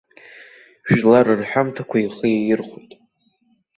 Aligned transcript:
Жәлар 0.95 1.27
рҳәамҭақәа 1.39 1.97
ихы 1.99 2.27
иаирхәеит. 2.31 2.91